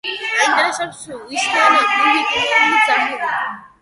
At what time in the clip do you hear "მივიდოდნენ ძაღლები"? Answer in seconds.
1.77-3.33